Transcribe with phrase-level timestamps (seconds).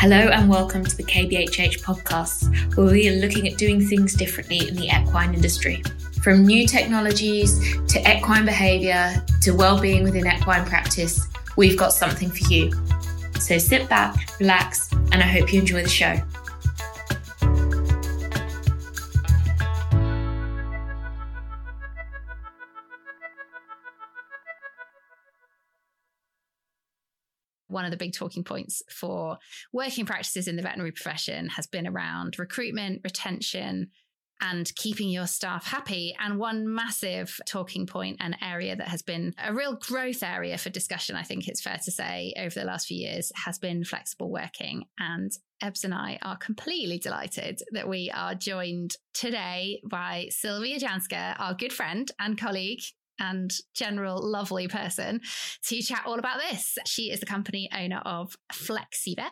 [0.00, 4.68] Hello and welcome to the KBHH podcast, where we are looking at doing things differently
[4.68, 5.82] in the equine industry.
[6.22, 11.26] From new technologies to equine behaviour to well-being within equine practice,
[11.56, 12.72] we've got something for you.
[13.40, 16.14] So sit back, relax, and I hope you enjoy the show.
[27.78, 29.38] One of the big talking points for
[29.72, 33.90] working practices in the veterinary profession has been around recruitment, retention,
[34.40, 36.12] and keeping your staff happy.
[36.18, 40.70] And one massive talking point and area that has been a real growth area for
[40.70, 44.32] discussion, I think it's fair to say, over the last few years has been flexible
[44.32, 44.82] working.
[44.98, 45.30] And
[45.62, 51.54] Ebbs and I are completely delighted that we are joined today by Silvia Janská, our
[51.54, 52.82] good friend and colleague
[53.18, 55.20] and general lovely person
[55.64, 56.78] to chat all about this.
[56.86, 59.30] She is the company owner of FlexiVet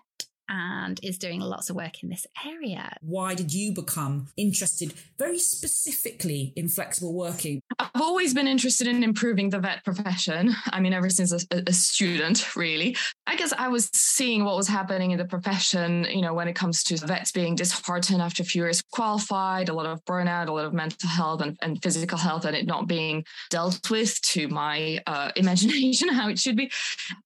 [0.48, 2.97] and is doing lots of work in this area.
[3.00, 7.61] Why did you become interested very specifically in flexible working?
[7.78, 10.55] I've always been interested in improving the vet profession.
[10.70, 12.97] I mean, ever since a, a, student, really.
[13.27, 16.55] I guess I was seeing what was happening in the profession, you know, when it
[16.55, 20.52] comes to vets being disheartened after a few years qualified, a lot of burnout, a
[20.52, 24.48] lot of mental health and, and physical health, and it not being dealt with to
[24.48, 26.70] my uh, imagination how it should be.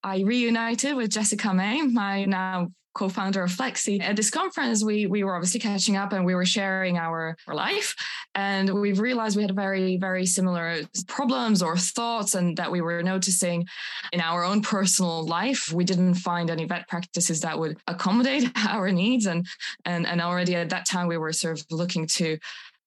[0.03, 4.01] I reunited with Jessica May, my now co-founder of Flexee.
[4.01, 7.55] At this conference, we we were obviously catching up and we were sharing our, our
[7.55, 7.95] life.
[8.35, 13.03] And we've realized we had very, very similar problems or thoughts and that we were
[13.03, 13.67] noticing
[14.13, 15.73] in our own personal life.
[15.73, 19.27] We didn't find any vet practices that would accommodate our needs.
[19.27, 19.47] And
[19.85, 22.39] and and already at that time we were sort of looking to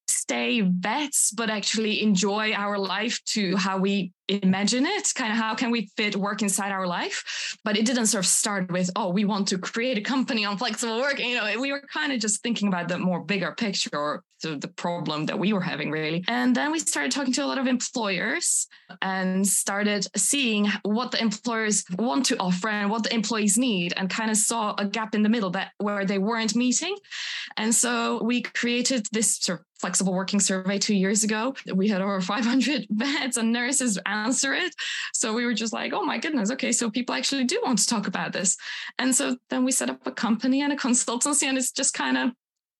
[0.08, 5.12] stay vets, but actually enjoy our life to how we imagine it?
[5.14, 7.56] Kind of how can we fit work inside our life?
[7.64, 10.56] But it didn't sort of start with oh we want to create a company on
[10.56, 13.90] flexible work you know we were kind of just thinking about the more bigger picture
[13.92, 16.24] or the, the problem that we were having really.
[16.28, 18.68] And then we started talking to a lot of employers
[19.02, 24.08] and started seeing what the employers want to offer and what the employees need and
[24.08, 26.94] kind of saw a gap in the middle that where they weren't meeting.
[27.56, 32.00] And so we created this sort of flexible working survey two years ago we had
[32.00, 34.74] over 500 vets and nurses answer it.
[35.12, 37.86] So we were just like, oh my goodness, okay, so people actually do want to
[37.86, 38.56] talk about this.
[38.98, 42.16] And so then we set up a company and a consultancy, and it's just kind
[42.16, 42.30] of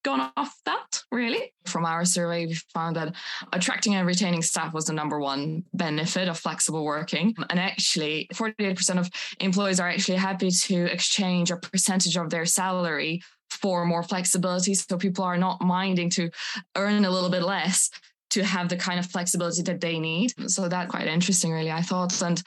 [0.04, 1.52] gone off that really.
[1.64, 3.14] From our survey, we found that
[3.52, 7.34] attracting and retaining staff was the number one benefit of flexible working.
[7.48, 9.10] And actually, 48% of
[9.40, 13.22] employees are actually happy to exchange a percentage of their salary
[13.54, 14.74] for more flexibility.
[14.74, 16.30] So people are not minding to
[16.76, 17.90] earn a little bit less
[18.30, 20.32] to have the kind of flexibility that they need.
[20.50, 22.42] So that quite interesting, really, I thought, and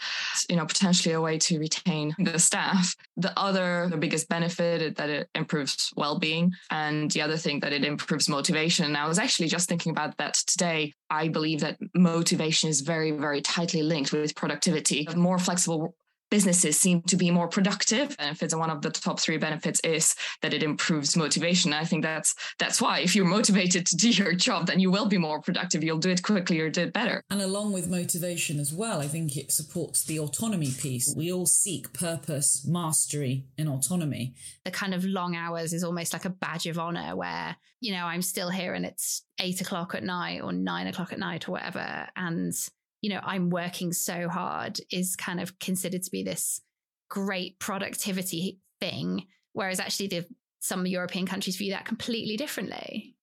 [0.50, 2.94] you know, potentially a way to retain the staff.
[3.16, 7.72] The other, the biggest benefit is that it improves well-being, and the other thing that
[7.72, 8.85] it improves motivation.
[8.85, 10.94] And I was actually just thinking about that today.
[11.09, 15.07] I believe that motivation is very, very tightly linked with productivity.
[15.16, 15.95] More flexible
[16.29, 18.15] businesses seem to be more productive.
[18.17, 22.03] Benefits and one of the top three benefits is that it improves motivation i think
[22.03, 25.41] that's that's why if you're motivated to do your job then you will be more
[25.41, 25.83] productive.
[25.83, 27.23] You'll do it quickly or do it better.
[27.29, 31.13] And along with motivation as well i think it supports the autonomy piece.
[31.15, 34.33] We all seek purpose mastery and autonomy.
[34.65, 38.05] The kind of long hours is almost like a badge of honor where you know
[38.05, 41.51] i'm still here and it's eight o'clock at night or nine o'clock at night or
[41.53, 42.07] whatever.
[42.15, 42.53] And
[43.02, 46.62] you know, I'm working so hard is kind of considered to be this
[47.09, 49.28] great productivity thing.
[49.53, 50.25] Whereas actually the
[50.59, 53.16] some European countries view that completely differently.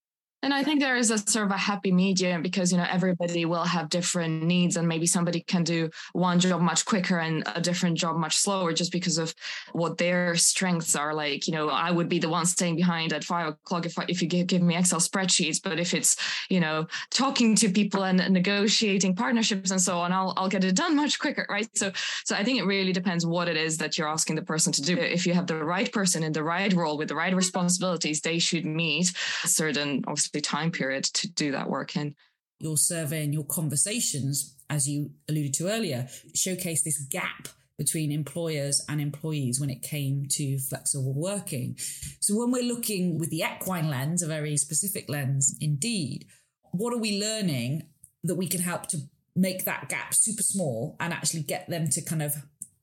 [0.45, 3.47] And I think there is a sort of a happy medium because, you know, everybody
[3.47, 7.63] will have different needs and maybe somebody can do one job much quicker and a
[7.63, 9.35] different job much slower just because of
[9.73, 11.15] what their strengths are.
[11.15, 14.21] Like, you know, I would be the one staying behind at five o'clock if, if
[14.21, 15.63] you give, give me Excel spreadsheets.
[15.65, 16.15] But if it's,
[16.51, 20.77] you know, talking to people and negotiating partnerships and so on, I'll, I'll get it
[20.77, 21.47] done much quicker.
[21.49, 21.75] Right.
[21.75, 21.91] So,
[22.27, 24.83] so I think it really depends what it is that you're asking the person to
[24.83, 24.99] do.
[24.99, 28.39] If you have the right person in the right role with the right responsibilities, they
[28.39, 29.11] should meet
[29.47, 32.15] certain, obviously, the time period to do that work in.
[32.59, 37.49] Your survey and your conversations, as you alluded to earlier, showcase this gap
[37.79, 41.77] between employers and employees when it came to flexible working.
[42.21, 46.27] So, when we're looking with the equine lens, a very specific lens indeed,
[46.73, 47.83] what are we learning
[48.23, 48.99] that we can help to
[49.37, 52.35] make that gap super small and actually get them to kind of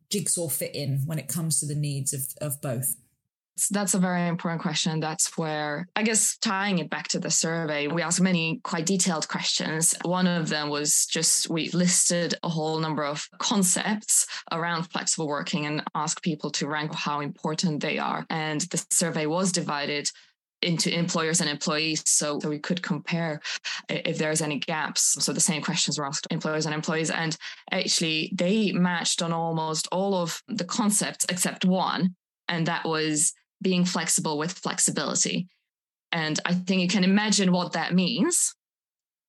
[0.09, 2.95] jigsaw fit in when it comes to the needs of, of both?
[3.69, 4.99] That's a very important question.
[4.99, 9.27] That's where, I guess, tying it back to the survey, we asked many quite detailed
[9.27, 9.93] questions.
[10.03, 15.65] One of them was just we listed a whole number of concepts around flexible working
[15.65, 18.25] and asked people to rank how important they are.
[18.29, 20.09] And the survey was divided
[20.61, 23.41] into employers and employees so, so we could compare
[23.89, 27.35] if there's any gaps so the same questions were asked employers and employees and
[27.71, 32.15] actually they matched on almost all of the concepts except one
[32.47, 35.47] and that was being flexible with flexibility.
[36.11, 38.53] And I think you can imagine what that means.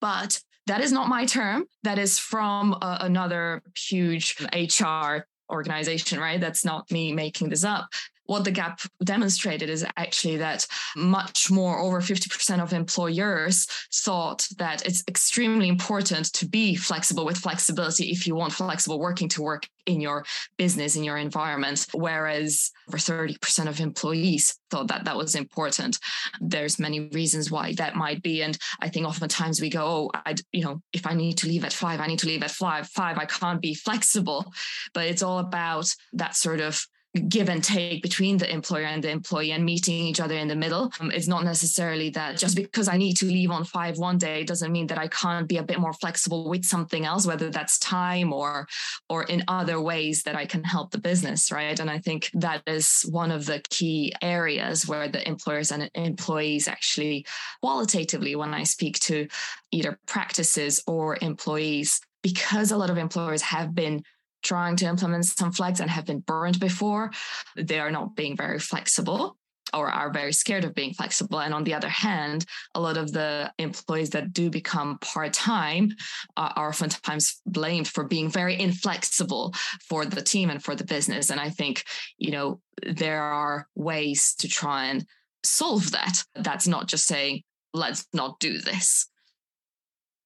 [0.00, 1.66] But that is not my term.
[1.82, 6.40] That is from a, another huge HR organization, right?
[6.40, 7.88] That's not me making this up
[8.26, 10.66] what the gap demonstrated is actually that
[10.96, 17.38] much more over 50% of employers thought that it's extremely important to be flexible with
[17.38, 20.24] flexibility if you want flexible working to work in your
[20.56, 21.86] business in your environment.
[21.92, 25.98] Whereas over 30% of employees thought that that was important.
[26.40, 28.42] There's many reasons why that might be.
[28.42, 31.64] And i think oftentimes we go oh i you know if i need to leave
[31.64, 34.52] at 5 i need to leave at 5 5 i can't be flexible.
[34.94, 36.86] But it's all about that sort of
[37.28, 40.56] give and take between the employer and the employee and meeting each other in the
[40.56, 40.90] middle.
[40.98, 44.44] Um, it's not necessarily that just because I need to leave on five one day
[44.44, 47.78] doesn't mean that I can't be a bit more flexible with something else, whether that's
[47.78, 48.66] time or
[49.10, 51.78] or in other ways that I can help the business, right?
[51.78, 56.66] And I think that is one of the key areas where the employers and employees
[56.66, 57.26] actually
[57.60, 59.28] qualitatively, when I speak to
[59.70, 64.02] either practices or employees, because a lot of employers have been
[64.42, 67.10] trying to implement some flex and have been burned before,
[67.56, 69.36] they are not being very flexible
[69.74, 71.40] or are very scared of being flexible.
[71.40, 72.44] And on the other hand,
[72.74, 75.92] a lot of the employees that do become part time
[76.36, 79.54] are oftentimes blamed for being very inflexible
[79.88, 81.30] for the team and for the business.
[81.30, 81.84] And I think,
[82.18, 85.06] you know, there are ways to try and
[85.42, 86.24] solve that.
[86.34, 87.42] That's not just saying,
[87.72, 89.06] let's not do this.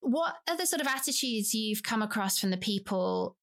[0.00, 3.36] What the sort of attitudes you've come across from the people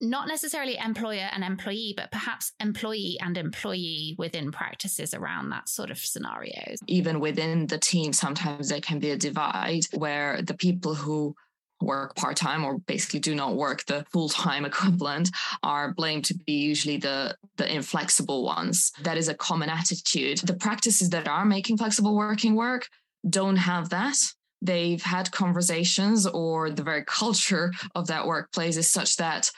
[0.00, 5.90] not necessarily employer and employee, but perhaps employee and employee within practices around that sort
[5.90, 6.78] of scenarios.
[6.86, 11.34] Even within the team, sometimes there can be a divide where the people who
[11.80, 15.30] work part-time or basically do not work the full-time equivalent
[15.62, 18.92] are blamed to be usually the the inflexible ones.
[19.02, 20.38] That is a common attitude.
[20.38, 22.88] The practices that are making flexible working work
[23.28, 24.16] don't have that.
[24.60, 29.50] They've had conversations or the very culture of that workplace is such that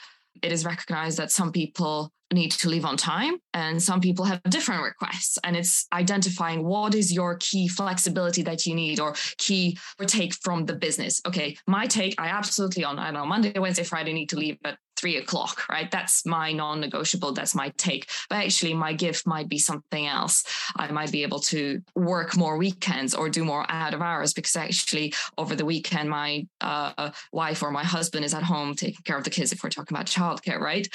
[0.43, 4.41] it is recognized that some people need to leave on time and some people have
[4.44, 5.37] different requests.
[5.43, 10.35] And it's identifying what is your key flexibility that you need or key or take
[10.35, 11.21] from the business.
[11.27, 14.59] Okay my take i absolutely on i don't know monday wednesday friday need to leave
[14.65, 15.91] at three o'clock, right?
[15.91, 17.32] That's my non negotiable.
[17.32, 18.11] That's my take.
[18.29, 20.44] But actually, my gift might be something else.
[20.76, 24.56] I might be able to work more weekends or do more out of hours because
[24.56, 29.17] actually, over the weekend, my uh, wife or my husband is at home taking care
[29.17, 30.87] of the kids if we're talking about childcare, right?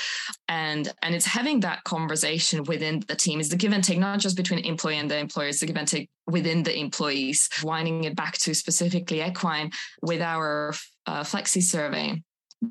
[0.47, 4.19] And, and it's having that conversation within the team is the give and take, not
[4.19, 7.49] just between employee and the employer, it's the give and take within the employees.
[7.63, 9.71] Winding it back to specifically equine
[10.01, 10.73] with our
[11.07, 12.21] uh, Flexee survey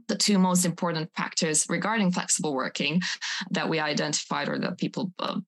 [0.08, 3.00] the two most important factors regarding flexible working
[3.50, 5.38] that we identified or that people uh,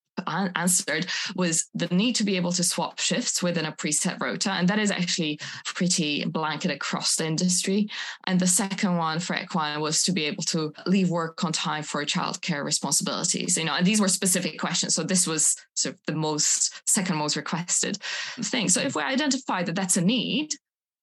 [0.56, 4.50] answered was the need to be able to swap shifts within a preset rota.
[4.50, 7.88] And that is actually pretty blanket across the industry.
[8.26, 11.82] And the second one for Equine was to be able to leave work on time
[11.82, 13.56] for childcare responsibilities.
[13.56, 14.94] You know, and these were specific questions.
[14.94, 17.98] So this was sort of the most second most requested
[18.40, 18.68] thing.
[18.68, 20.54] So if we identify that that's a need,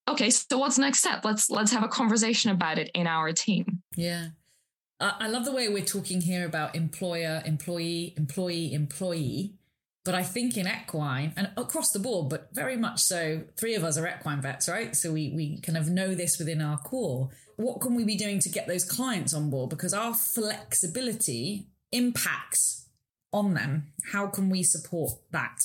[0.07, 3.81] okay so what's next step let's let's have a conversation about it in our team
[3.95, 4.27] yeah
[5.03, 9.55] I love the way we're talking here about employer, employee, employee, employee.
[10.05, 13.83] But I think in equine and across the board, but very much so, three of
[13.83, 14.95] us are equine vets, right?
[14.95, 17.29] So we, we kind of know this within our core.
[17.55, 19.69] What can we be doing to get those clients on board?
[19.69, 22.89] Because our flexibility impacts
[23.31, 23.93] on them.
[24.11, 25.57] How can we support that?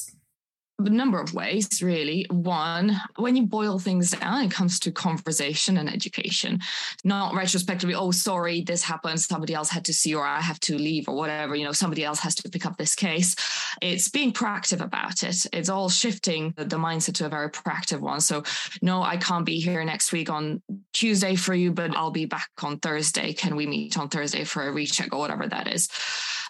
[0.79, 2.25] A number of ways, really.
[2.31, 6.61] One, when you boil things down, it comes to conversation and education,
[7.03, 10.79] not retrospectively, oh, sorry, this happened, somebody else had to see, or I have to
[10.79, 13.35] leave, or whatever, you know, somebody else has to pick up this case.
[13.83, 15.47] It's being proactive about it.
[15.53, 18.21] It's all shifting the mindset to a very proactive one.
[18.21, 18.45] So,
[18.81, 22.51] no, I can't be here next week on Tuesday for you, but I'll be back
[22.63, 23.33] on Thursday.
[23.33, 25.89] Can we meet on Thursday for a recheck or whatever that is?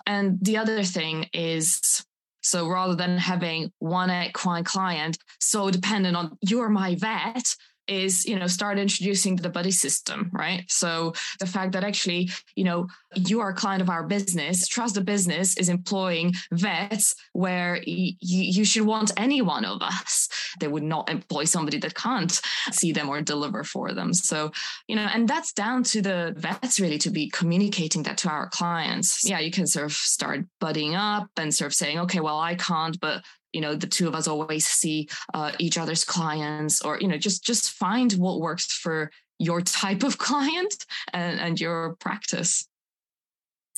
[0.06, 2.04] And the other thing is
[2.48, 7.54] so rather than having one equine client so dependent on you're my vet,
[7.88, 10.64] is you know start introducing the buddy system right?
[10.68, 14.94] So the fact that actually you know you are a client of our business trust
[14.94, 20.28] the business is employing vets where y- you should want any one of us.
[20.60, 22.40] They would not employ somebody that can't
[22.72, 24.12] see them or deliver for them.
[24.14, 24.52] So
[24.86, 28.48] you know and that's down to the vets really to be communicating that to our
[28.50, 29.28] clients.
[29.28, 32.54] Yeah you can sort of start buddying up and sort of saying okay well i
[32.54, 36.98] can't but you know the two of us always see uh, each other's clients or
[37.00, 41.96] you know just just find what works for your type of client and, and your
[41.96, 42.66] practice.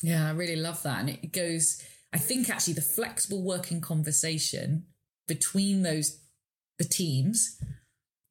[0.02, 1.00] Yeah i really love that.
[1.00, 4.84] And it goes i think actually the flexible working conversation
[5.28, 6.20] between those
[6.78, 7.60] the teams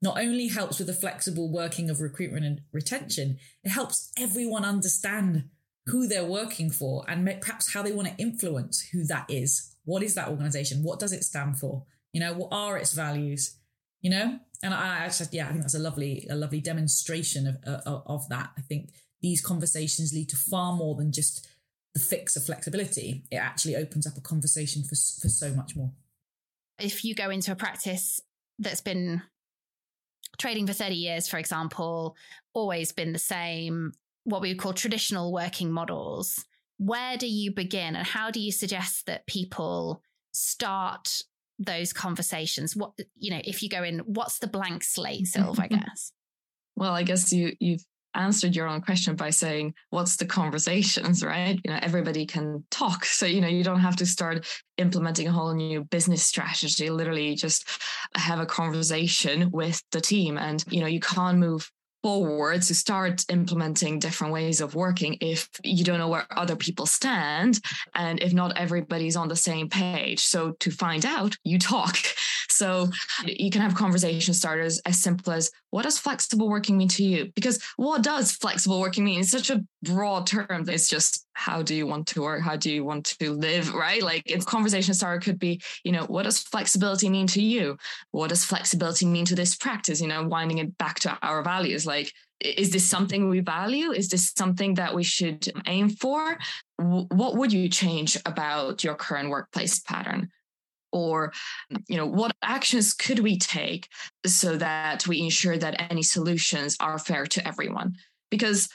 [0.01, 5.46] not only helps with the flexible working of recruitment and retention it helps everyone understand
[5.86, 10.04] who they're working for and perhaps how they want to influence who that is what
[10.04, 10.84] is that organization?
[10.84, 11.86] What does it stand for?
[12.14, 13.58] You know, what are its values?
[14.02, 17.58] You know, and I actually, yeah, I think that's a lovely, a lovely demonstration of,
[17.68, 18.52] uh, of, of that.
[18.58, 21.48] I think these conversations lead to far more than just
[21.94, 23.26] the fix of flexibility.
[23.32, 25.92] It actually opens up a conversation for for so much more.
[26.80, 28.22] If you go into a practice
[28.58, 29.22] that's been
[30.38, 32.16] trading for 30 years, for example,
[32.54, 33.92] always been the same,
[34.24, 36.46] what we would call traditional working models,
[36.80, 41.24] where do you begin and how do you suggest that people start
[41.60, 42.76] those conversations?
[42.76, 46.14] What you know if you go in what's the blank slate Sylve i guess?
[46.76, 47.84] Well i guess you you've
[48.16, 51.60] answered your own question by saying what's the conversations right?
[51.64, 53.04] You know everybody can talk.
[53.06, 56.90] So you know you don't have to start implementing a whole new business strategy.
[56.90, 57.68] Literally just
[58.16, 61.70] have a conversation with the team and you know you can't move
[62.03, 66.86] forward to start implementing different ways of working if you don't know where other people
[66.86, 67.60] stand
[67.96, 70.20] and if not everybody's on the same page.
[70.20, 71.98] So to find out you talk
[72.60, 72.89] so
[73.25, 77.32] you can have conversation starters as simple as what does flexible working mean to you?
[77.34, 79.22] Because what does flexible working mean?
[79.22, 80.68] It's such a broad term.
[80.68, 82.42] It's just how do you want to work?
[82.42, 83.74] How do you want to live?
[83.74, 84.04] Right?
[84.04, 87.78] Like it's conversation starter could be you know what does flexibility mean to you?
[88.12, 90.01] What does flexibility mean to this practice?
[90.01, 91.86] You know winding it back to our values.
[91.86, 92.12] Like
[92.42, 93.92] is this something we value?
[93.92, 96.38] Is this something that we should aim for?
[96.78, 100.30] What would you change about your current workplace pattern
[100.91, 101.34] or
[101.88, 103.88] you know what actions could we take
[104.25, 107.96] so that we ensure that any solutions are fair to everyone?
[108.31, 108.69] Because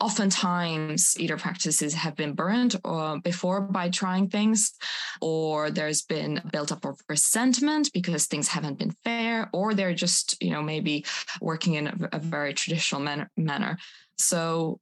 [0.00, 4.72] oftentimes either practices have been burned or before by trying things
[5.20, 10.42] or there's been built up of resentment because things haven't been fair or they're just
[10.42, 11.04] you know maybe
[11.40, 13.02] working in a, a very traditional
[13.36, 13.76] manner.
[14.16, 14.80] So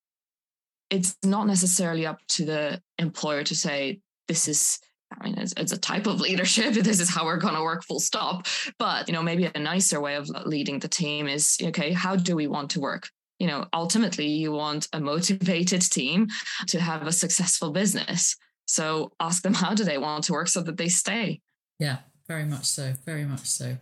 [0.90, 4.78] it's not necessarily up to the employer to say this is
[5.12, 6.75] I mean, it's, it's, a type of leadership.
[6.88, 8.47] This is how we're going to work, full stop.
[8.79, 12.37] But, you know, maybe a nicer way of leading the team is, okay, how do
[12.37, 13.09] we want to work?
[13.38, 16.29] You know, ultimately, you want a motivated team
[16.69, 18.37] to have a successful business.
[18.67, 21.41] So ask them, how do they want to work so that they stay?
[21.79, 22.95] Yeah, very much so.
[23.05, 23.79] Very much so.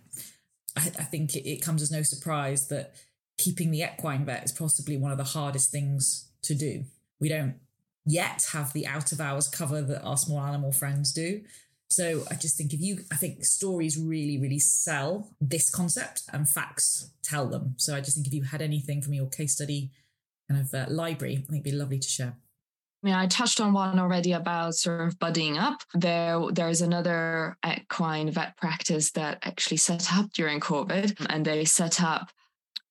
[0.76, 2.94] I, I think it, it comes as no surprise that
[3.38, 6.84] keeping the equine vet is possibly one of the hardest things to do.
[7.20, 7.56] We don't
[8.06, 11.42] yet have the out of hours cover that our small animal friends do.
[11.90, 16.48] So I just think if you, I think stories really, really sell this concept and
[16.48, 17.74] facts tell them.
[17.76, 19.90] So I just think if you had anything from your case study
[20.48, 22.36] kind of uh, library, I think it'd be lovely to share.
[23.02, 25.80] Yeah, I touched on one already about sort of buddying up.
[25.94, 32.02] There, there's another equine vet practice that actually set up during COVID, and they set
[32.02, 32.32] up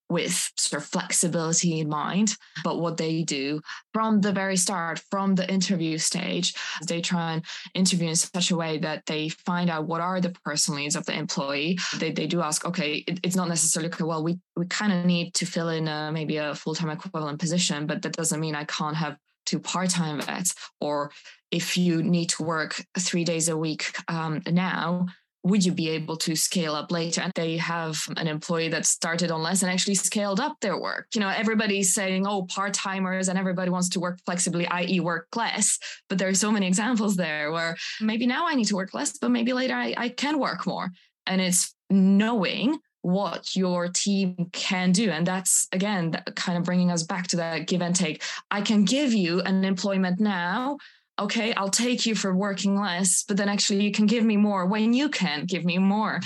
[0.09, 2.35] with sort of flexibility in mind.
[2.63, 3.61] But what they do
[3.93, 6.53] from the very start, from the interview stage,
[6.87, 10.35] they try and interview in such a way that they find out what are the
[10.43, 11.79] personal needs of the employee.
[11.97, 15.05] They, they do ask, okay, it, it's not necessarily, okay, well, we, we kind of
[15.05, 18.55] need to fill in a, maybe a full time equivalent position, but that doesn't mean
[18.55, 21.11] I can't have two part-time vets or
[21.51, 25.05] if you need to work three days a week um, now
[25.45, 27.21] would you be able to scale up later?
[27.21, 31.05] And they have an employee that started on less and actually scaled up their work.
[31.13, 35.27] You know, everybody's saying, oh, part timers and everybody wants to work flexibly, i.e., work
[35.35, 35.77] less.
[36.09, 39.19] But there are so many examples there where maybe now I need to work less,
[39.19, 40.89] but maybe later I, I can work more.
[41.27, 45.11] And it's knowing what your team can do.
[45.11, 48.23] And that's again, kind of bringing us back to that give and take.
[48.49, 50.79] I can give you an employment now
[51.19, 54.65] okay, I'll take you for working less, but then actually you can give me more
[54.65, 56.19] when you can give me more.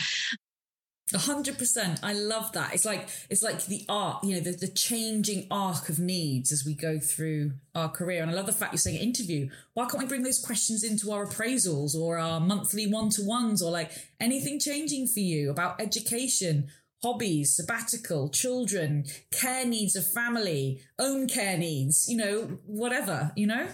[1.11, 1.99] A hundred percent.
[2.03, 2.75] I love that.
[2.75, 6.63] It's like it's like the arc, you know, the, the changing arc of needs as
[6.63, 8.21] we go through our career.
[8.21, 9.49] And I love the fact you're saying interview.
[9.73, 13.63] Why can't we bring those questions into our appraisals or our monthly one to ones
[13.63, 16.67] or like anything changing for you about education,
[17.01, 23.67] hobbies, sabbatical, children, care needs of family, own care needs, you know, whatever, you know,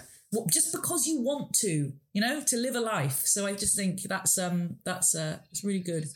[0.50, 3.22] just because you want to, you know, to live a life.
[3.24, 6.06] So I just think that's um that's uh it's really good.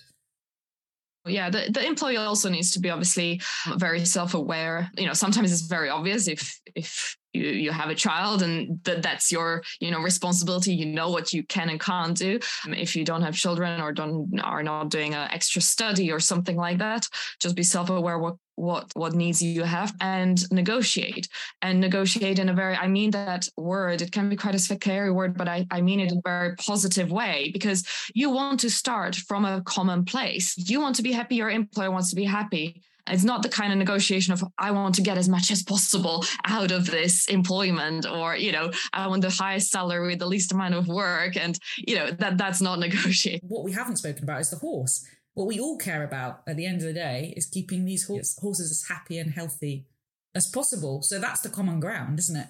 [1.26, 3.42] Yeah, the, the employee also needs to be obviously
[3.76, 4.90] very self-aware.
[4.96, 9.02] You know, sometimes it's very obvious if if you, you have a child and that
[9.02, 13.04] that's your you know responsibility you know what you can and can't do if you
[13.04, 17.06] don't have children or don't are not doing an extra study or something like that
[17.40, 21.28] just be self-aware what what what needs you have and negotiate
[21.62, 25.10] and negotiate in a very i mean that word it can be quite a scary
[25.10, 28.70] word but i, I mean it in a very positive way because you want to
[28.70, 32.24] start from a common place you want to be happy your employer wants to be
[32.24, 35.62] happy it's not the kind of negotiation of I want to get as much as
[35.62, 40.26] possible out of this employment or, you know, I want the highest salary with the
[40.26, 41.36] least amount of work.
[41.36, 43.48] And, you know, that that's not negotiating.
[43.48, 45.04] What we haven't spoken about is the horse.
[45.34, 48.36] What we all care about at the end of the day is keeping these horse,
[48.40, 49.86] horses as happy and healthy
[50.34, 51.02] as possible.
[51.02, 52.48] So that's the common ground, isn't it?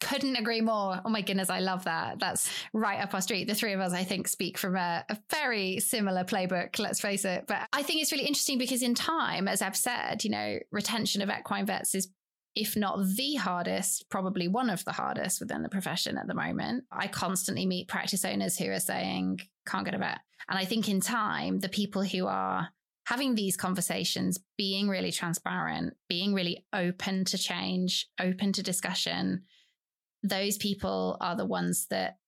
[0.00, 1.00] couldn't agree more.
[1.04, 2.18] Oh my goodness, I love that.
[2.18, 3.48] That's right up our street.
[3.48, 7.24] The three of us, I think, speak from a, a, very similar playbook, let's face
[7.24, 7.46] it.
[7.46, 11.22] But I think it's really interesting because in time, as I've said, you know, retention
[11.22, 12.08] of equine vets is
[12.54, 16.84] if not the hardest, probably one of the hardest within the profession at the moment.
[16.92, 20.20] I constantly meet practice owners who are saying, can't get a vet.
[20.48, 22.68] And I think in time, the people who are
[23.06, 29.42] having these conversations, being really transparent, being really open to change, open to discussion,
[30.22, 32.18] those people are the ones that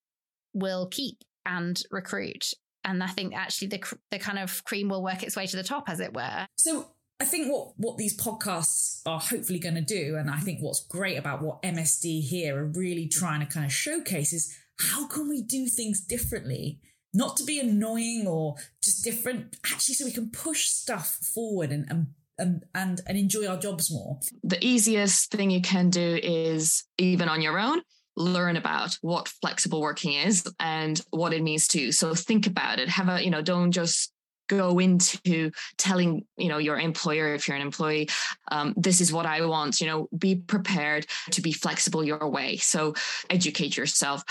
[0.53, 2.53] will keep and recruit.
[2.85, 5.63] And I think actually the the kind of cream will work its way to the
[5.63, 6.47] top, as it were.
[6.57, 6.89] So
[7.21, 10.85] I think what what these podcasts are hopefully going to do, and I think what's
[10.87, 15.29] great about what MSD here are really trying to kind of showcase is how can
[15.29, 16.81] we do things differently,
[17.15, 21.87] not to be annoying or just different, actually, so we can push stuff forward and,
[21.89, 24.19] and and, and and enjoy our jobs more.
[24.43, 27.81] The easiest thing you can do is even on your own
[28.17, 31.93] learn about what flexible working is and what it means to you.
[31.93, 32.89] So think about it.
[32.89, 34.13] Have a, you know, don't just
[34.49, 38.09] go into telling you know your employer if you're an employee
[38.51, 42.57] um, this is what i want you know be prepared to be flexible your way.
[42.57, 42.95] So
[43.31, 44.23] educate yourself.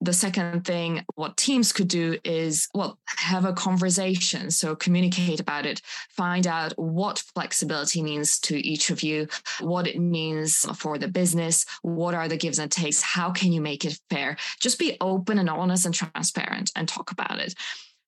[0.00, 4.50] The second thing what teams could do is well have a conversation.
[4.50, 5.80] So communicate about it.
[6.10, 9.28] Find out what flexibility means to each of you
[9.60, 13.60] what it means for the business what are the gives and takes how can you
[13.60, 14.36] make it fair?
[14.60, 17.54] Just be open and honest and transparent and talk about it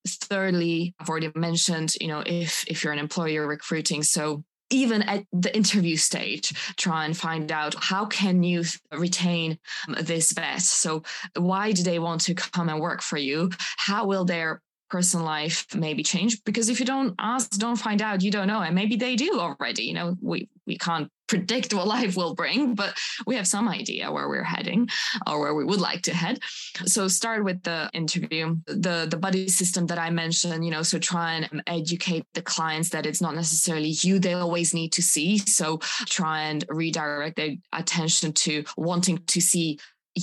[0.06, 5.24] thirdly i've already mentioned you know if if you're an employer recruiting so even at
[5.32, 10.62] the interview stage try and find out how can you retain um, this vet?
[10.62, 11.02] So
[11.36, 13.50] why do they want to come and work for you?
[13.76, 16.42] How will their personal life maybe change?
[16.44, 19.38] Because if you don't ask don't find out you don't know and maybe they do
[19.38, 20.16] already you know?
[20.20, 24.44] We we can't predict what life will bring, but we have some idea where we're
[24.44, 24.88] heading
[25.26, 26.38] or where we would like to head.
[26.86, 30.98] So start with the interview, the the buddy system that I mentioned, you know, so
[30.98, 35.38] try and educate the clients that it's not necessarily you they always need to see.
[35.38, 39.78] So try and redirect their attention to wanting to see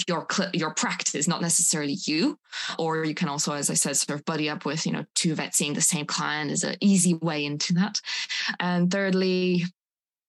[0.07, 2.37] your your practice, not necessarily you.
[2.77, 5.35] Or you can also, as I said, sort of buddy up with you know two
[5.35, 7.99] vets seeing the same client is an easy way into that.
[8.59, 9.65] And thirdly,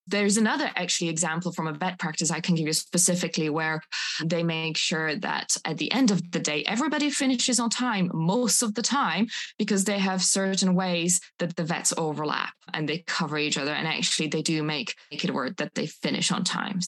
[0.06, 3.80] there's another actually example from a vet practice I can give you specifically where
[4.24, 8.62] they make sure that at the end of the day, everybody finishes on time most
[8.62, 13.38] of the time because they have certain ways that the vets overlap and they cover
[13.38, 13.72] each other.
[13.72, 16.80] And actually, they do make, make it work that they finish on time.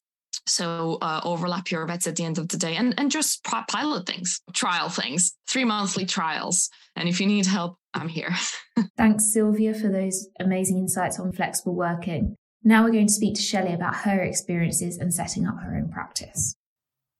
[0.46, 4.06] So uh, overlap your vets at the end of the day and, and just pilot
[4.06, 6.68] things, trial things, three monthly trials.
[6.96, 8.34] And if you need help, I'm here.
[8.98, 12.36] Thanks, Silvia, for those amazing insights on flexible working.
[12.66, 15.90] Now we're going to speak to Shelley about her experiences and setting up her own
[15.90, 16.54] practice.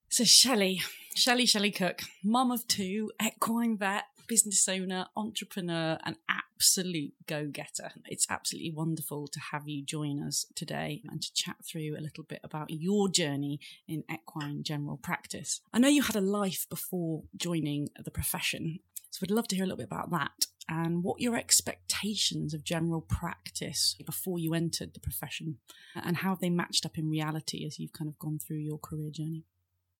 [0.08, 0.80] So Shelley,
[1.14, 7.90] Shelley, Shelley Cook, mum of two, equine vet, business owner, entrepreneur, and absolute go getter.
[8.06, 12.24] It's absolutely wonderful to have you join us today and to chat through a little
[12.24, 15.60] bit about your journey in equine general practice.
[15.74, 18.78] I know you had a life before joining the profession,
[19.10, 22.64] so I'd love to hear a little bit about that and what your expectations of
[22.64, 25.58] general practice before you entered the profession
[25.94, 29.10] and how they matched up in reality as you've kind of gone through your career
[29.10, 29.44] journey.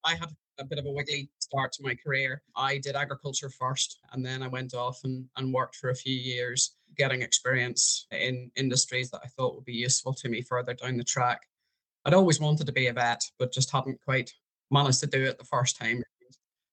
[0.05, 2.43] I had a bit of a wiggly start to my career.
[2.57, 6.15] I did agriculture first and then I went off and, and worked for a few
[6.15, 10.97] years, getting experience in industries that I thought would be useful to me further down
[10.97, 11.43] the track.
[12.05, 14.31] I'd always wanted to be a vet, but just hadn't quite
[14.71, 16.03] managed to do it the first time.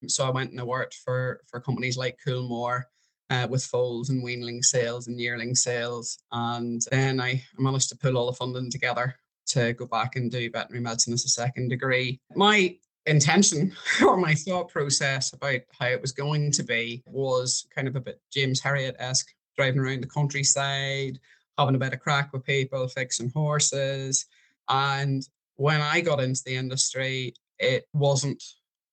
[0.08, 2.84] So I went and I worked for, for companies like Coolmore
[3.32, 6.20] uh, with foals and weanling sales and yearling sales.
[6.34, 9.16] And then I managed to pull all the funding together
[9.48, 12.20] to go back and do veterinary medicine as a second degree.
[12.36, 13.74] My intention
[14.06, 18.02] or my thought process about how it was going to be was kind of a
[18.02, 21.18] bit James Herriot esque, driving around the countryside,
[21.58, 24.26] having a bit of crack with people, fixing horses.
[24.68, 25.24] And
[25.56, 28.44] when I got into the industry, it wasn't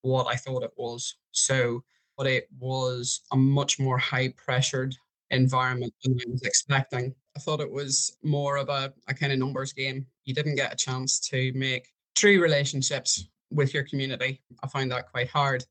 [0.01, 1.15] what I thought it was.
[1.31, 1.83] So,
[2.19, 4.93] but it was a much more high pressured
[5.31, 7.15] environment than I was expecting.
[7.37, 10.05] I thought it was more of a, a kind of numbers game.
[10.25, 14.41] You didn't get a chance to make true relationships with your community.
[14.61, 15.63] I find that quite hard.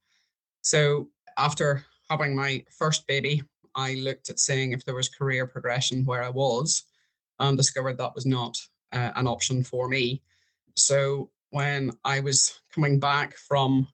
[0.63, 3.43] So after having my first baby,
[3.75, 6.85] I looked at seeing if there was career progression where I was
[7.41, 8.57] and discovered that was not
[8.93, 10.23] uh, an option for me.
[10.77, 13.87] So when I was coming back from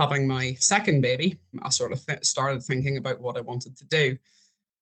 [0.00, 3.84] having my second baby, I sort of th- started thinking about what I wanted to
[3.84, 4.16] do.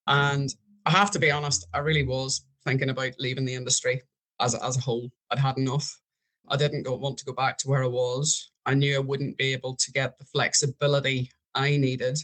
[0.07, 0.49] And
[0.85, 4.01] I have to be honest, I really was thinking about leaving the industry
[4.39, 5.11] as, as a whole.
[5.29, 5.99] I'd had enough.
[6.47, 8.51] I didn't go, want to go back to where I was.
[8.65, 12.17] I knew I wouldn't be able to get the flexibility I needed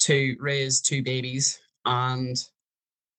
[0.00, 2.36] to raise two babies and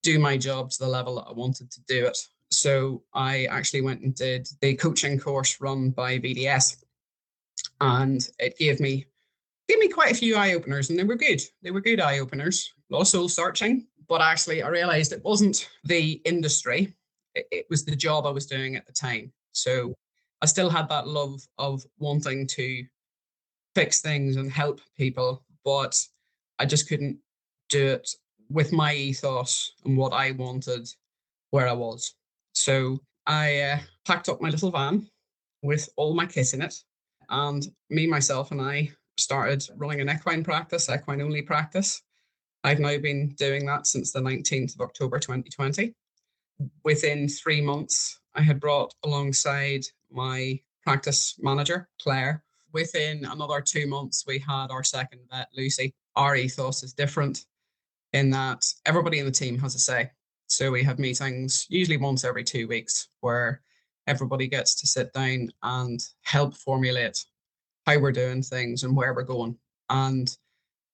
[0.04, 2.18] do my job to the level that I wanted to do it.
[2.52, 6.84] So I actually went and did the coaching course run by VDS,
[7.82, 9.06] and it gave me
[9.68, 11.42] gave me quite a few eye openers, and they were good.
[11.62, 12.72] They were good eye openers.
[12.90, 16.94] A lot of soul searching, but actually I realized it wasn't the industry;
[17.36, 19.32] it, it was the job I was doing at the time.
[19.52, 19.94] So
[20.42, 22.84] I still had that love of wanting to
[23.76, 26.00] fix things and help people, but
[26.60, 27.18] I just couldn't
[27.70, 28.10] do it
[28.50, 30.88] with my ethos and what I wanted
[31.52, 32.16] where I was.
[32.54, 35.08] So I uh, packed up my little van
[35.62, 36.76] with all my kit in it,
[37.30, 42.02] and me, myself, and I started running an equine practice, equine only practice.
[42.64, 45.94] I've now been doing that since the 19th of October 2020.
[46.84, 52.44] Within three months, I had brought alongside my practice manager, Claire.
[52.74, 55.94] Within another two months, we had our second vet, Lucy.
[56.16, 57.46] Our ethos is different
[58.14, 60.12] in that everybody in the team has a say.
[60.48, 63.62] So we have meetings usually once every two weeks where
[64.08, 67.24] everybody gets to sit down and help formulate
[67.86, 69.58] how we're doing things and where we're going.
[69.90, 70.36] And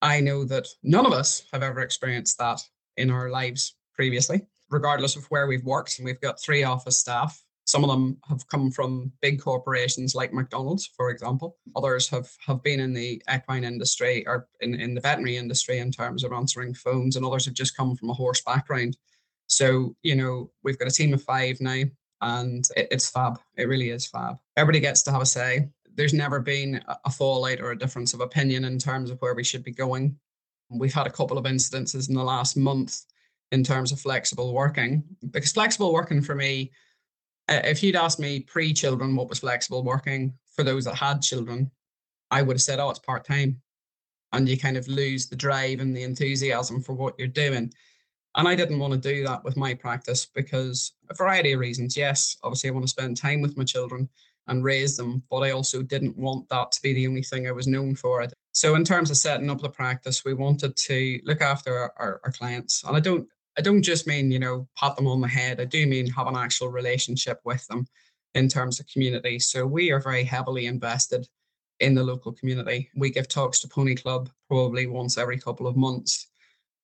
[0.02, 2.62] I know that none of us have ever experienced that
[2.98, 5.98] in our lives previously, regardless of where we've worked.
[5.98, 10.34] And we've got three office staff some of them have come from big corporations like
[10.34, 11.58] McDonald's, for example.
[11.76, 15.92] Others have, have been in the equine industry or in, in the veterinary industry in
[15.92, 18.98] terms of answering phones, and others have just come from a horse background.
[19.48, 21.84] So, you know, we've got a team of five now,
[22.24, 23.40] and it, it's fab.
[23.56, 24.38] It really is fab.
[24.58, 25.70] Everybody gets to have a say.
[25.96, 29.44] There's never been a fallout or a difference of opinion in terms of where we
[29.44, 30.18] should be going.
[30.72, 33.02] We've had a couple of incidences in the last month
[33.52, 36.72] in terms of flexible working, because flexible working for me
[37.50, 41.70] if you'd asked me pre children what was flexible working for those that had children,
[42.32, 43.62] I would have said, oh, it's part time.
[44.32, 47.72] And you kind of lose the drive and the enthusiasm for what you're doing.
[48.36, 51.96] And I didn't want to do that with my practice because a variety of reasons.
[51.96, 54.10] Yes, obviously, I want to spend time with my children
[54.48, 57.52] and raise them, but I also didn't want that to be the only thing I
[57.52, 58.28] was known for.
[58.52, 62.32] So, in terms of setting up the practice, we wanted to look after our, our,
[62.32, 62.84] clients.
[62.84, 65.62] And I don't I don't just mean, you know, pat them on the head.
[65.62, 67.86] I do mean have an actual relationship with them
[68.34, 69.38] in terms of community.
[69.40, 71.28] So we are very heavily invested
[71.80, 72.90] in the local community.
[72.96, 76.28] We give talks to Pony Club probably once every couple of months.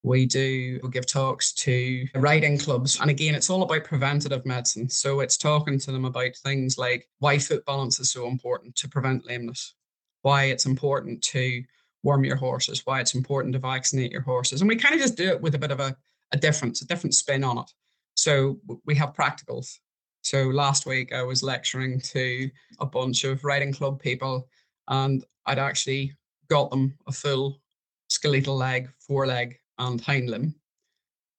[0.04, 3.00] We do give talks to riding clubs.
[3.02, 4.90] And again, it's all about preventative medicine.
[4.90, 8.88] So it's talking to them about things like why foot balance is so important to
[8.88, 9.76] prevent lameness,
[10.22, 11.64] why it's important to
[12.04, 14.62] warm your horses, why it's important to vaccinate your horses.
[14.62, 15.98] And we kind of just do it with a bit of a
[16.32, 17.72] a difference, a different spin on it.
[18.16, 19.78] So we have practicals.
[20.22, 24.48] So last week I was lecturing to a bunch of riding club people,
[24.90, 26.14] and I'd actually
[26.50, 27.62] got them a full
[28.10, 30.54] skeletal leg, foreleg, and hind limb.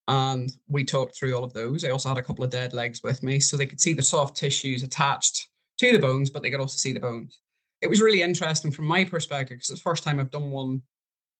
[0.08, 1.84] And we talked through all of those.
[1.84, 4.02] I also had a couple of dead legs with me, so they could see the
[4.02, 5.48] soft tissues attached
[5.78, 7.38] to the bones, but they could also see the bones.
[7.80, 10.82] It was really interesting from my perspective because it's the first time I've done one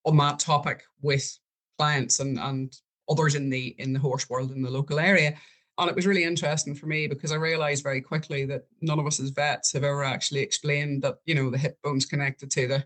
[0.04, 1.38] on that topic with
[1.78, 2.74] clients and and
[3.10, 5.36] others in the in the horse world in the local area.
[5.78, 9.06] And it was really interesting for me because I realized very quickly that none of
[9.06, 12.68] us as vets have ever actually explained that, you know, the hip bone's connected to
[12.68, 12.84] the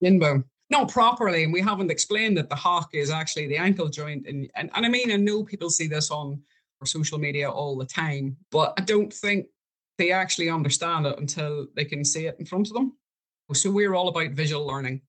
[0.00, 0.44] shin bone.
[0.68, 4.26] Not properly, and we haven't explained that the hock is actually the ankle joint.
[4.26, 6.40] And, and, and I mean, I know people see this on
[6.84, 9.46] social media all the time, but I don't think
[9.98, 12.92] they actually understand it until they can see it in front of them.
[13.52, 15.02] So we're all about visual learning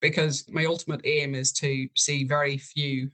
[0.00, 3.10] because my ultimate aim is to see very few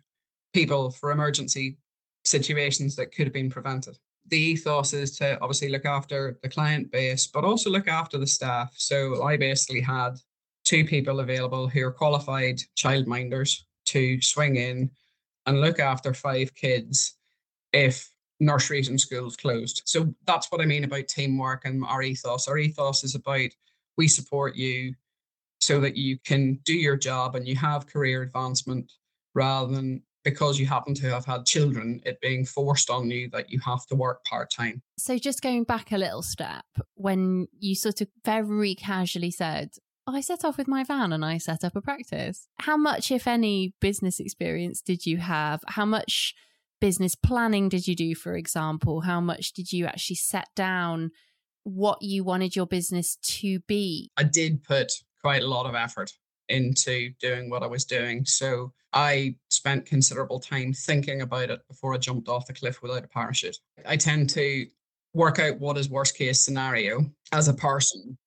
[0.53, 1.79] people for emergency
[2.25, 3.99] situations that could have been prevented.
[4.29, 8.27] The ethos is to obviously look after the client base, but also look after the
[8.27, 8.73] staff.
[8.77, 10.15] So I basically had
[10.65, 14.91] two people available who are qualified childminders to swing in
[15.47, 17.17] and look after five kids
[17.73, 19.83] if nurseries and schools closed.
[19.85, 22.49] So that's what I mean about teamwork and our ethos.
[22.49, 23.51] Our ethos is about
[23.97, 24.95] we support you
[25.61, 28.93] so that you can do your job and you have career advancement
[29.35, 33.51] rather than because you happen to have had children, it being forced on you that
[33.51, 34.83] you have to work part time.
[34.99, 39.71] So, just going back a little step, when you sort of very casually said,
[40.07, 42.47] I set off with my van and I set up a practice.
[42.61, 45.63] How much, if any, business experience did you have?
[45.67, 46.35] How much
[46.81, 49.01] business planning did you do, for example?
[49.03, 51.11] How much did you actually set down
[51.63, 54.11] what you wanted your business to be?
[54.17, 56.13] I did put quite a lot of effort
[56.51, 58.27] into doing what I was doing.
[58.27, 63.05] So I spent considerable time thinking about it before I jumped off the cliff without
[63.05, 63.57] a parachute.
[63.87, 64.67] I tend to
[65.15, 68.19] work out what is worst case scenario as a person.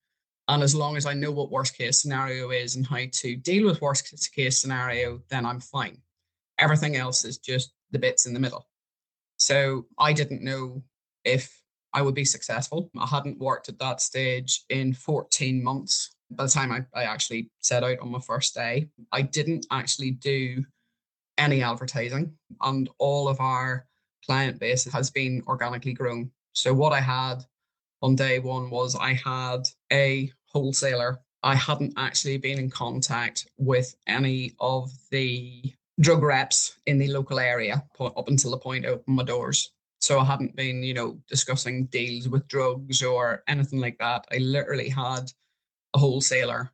[0.47, 3.65] And as long as I know what worst case scenario is and how to deal
[3.65, 5.97] with worst case scenario, then I'm fine.
[6.57, 8.67] Everything else is just the bits in the middle.
[9.37, 10.83] So I didn't know
[11.25, 11.61] if
[11.93, 12.89] I would be successful.
[12.97, 17.49] I hadn't worked at that stage in 14 months by the time I, I actually
[17.59, 18.89] set out on my first day.
[19.11, 20.63] I didn't actually do
[21.37, 23.85] any advertising, and all of our
[24.25, 26.31] client base has been organically grown.
[26.53, 27.43] So, what I had
[28.01, 31.19] on day one was I had a wholesaler.
[31.43, 37.39] I hadn't actually been in contact with any of the drug reps in the local
[37.39, 39.71] area up until the point I opened my doors.
[39.99, 44.25] So I hadn't been, you know, discussing deals with drugs or anything like that.
[44.31, 45.31] I literally had
[45.93, 46.71] a wholesaler,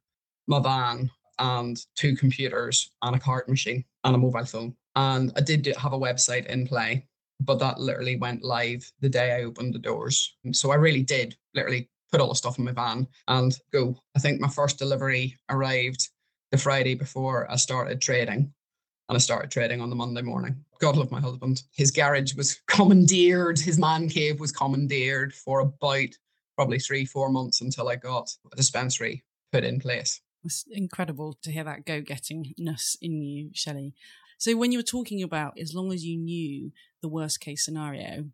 [0.47, 1.09] my van,
[1.39, 4.75] and two computers and a card machine and a mobile phone.
[4.95, 7.07] And I did have a website in play,
[7.39, 10.35] but that literally went live the day I opened the doors.
[10.51, 13.97] So I really did literally put all the stuff in my van and go.
[14.15, 16.09] I think my first delivery arrived
[16.51, 18.53] the Friday before I started trading.
[19.09, 20.63] And I started trading on the Monday morning.
[20.79, 21.63] God love my husband.
[21.75, 26.09] His garage was commandeered, his man cave was commandeered for about
[26.55, 30.21] probably three, four months until I got a dispensary put in place.
[30.45, 33.95] It's incredible to hear that go gettingness in you, Shelley.
[34.37, 36.71] So, when you were talking about as long as you knew
[37.01, 38.25] the worst case scenario,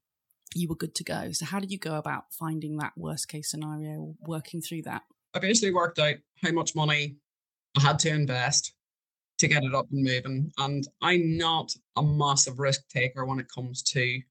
[0.56, 1.32] you were good to go.
[1.32, 5.04] So, how did you go about finding that worst case scenario, working through that?
[5.34, 7.18] I basically worked out how much money
[7.78, 8.74] I had to invest
[9.40, 10.52] to get it up and moving.
[10.58, 14.22] And I'm not a massive risk taker when it comes to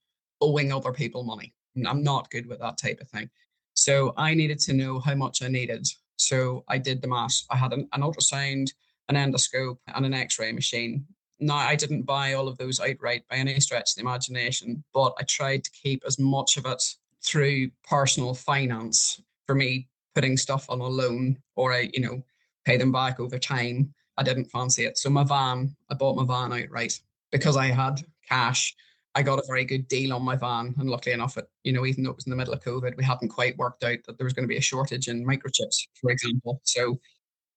[0.41, 1.55] owing other people money.
[1.87, 3.31] I'm not good with that type of thing.
[3.75, 5.87] So I needed to know how much I needed.
[6.17, 7.43] So I did the math.
[7.51, 8.71] I had an, an ultrasound,
[9.09, 11.07] an endoscope, and an x ray machine.
[11.41, 15.15] Now, I didn't buy all of those outright by any stretch of the imagination, but
[15.19, 16.83] I tried to keep as much of it
[17.23, 22.23] through personal finance for me putting stuff on a loan or I, you know,
[22.65, 23.95] pay them back over time.
[24.17, 24.99] I didn't fancy it.
[24.99, 26.99] So my van, I bought my van outright
[27.31, 28.75] because I had cash
[29.19, 30.77] I got a very good deal on my van.
[30.79, 32.97] And luckily enough, it, you know, even though it was in the middle of COVID,
[32.97, 35.89] we hadn't quite worked out that there was going to be a shortage in microchips,
[36.01, 36.61] for example.
[36.63, 37.01] So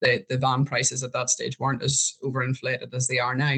[0.02, 3.58] the, the van prices at that stage weren't as overinflated as they are now.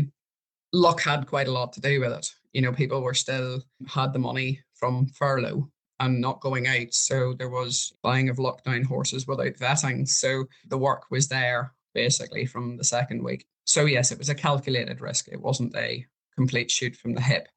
[0.71, 2.29] Luck had quite a lot to do with it.
[2.53, 6.93] You know, people were still had the money from furlough and not going out.
[6.93, 10.07] So there was buying of lockdown horses without vetting.
[10.07, 13.45] So the work was there basically from the second week.
[13.65, 15.29] So yes, it was a calculated risk.
[15.31, 17.47] It wasn't a complete shoot from the hip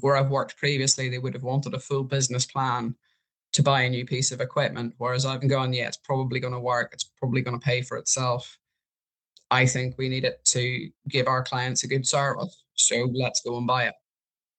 [0.00, 2.94] where I've worked previously, they would have wanted a full business plan
[3.56, 4.92] to buy a new piece of equipment.
[4.98, 6.90] Whereas I've gone, yeah, it's probably going to work.
[6.92, 8.58] It's probably going to pay for itself.
[9.50, 12.62] I think we need it to give our clients a good service.
[12.74, 13.94] So let's go and buy it.